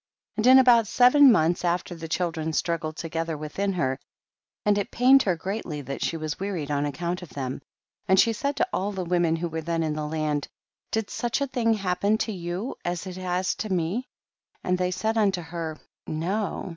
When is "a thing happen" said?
11.39-12.17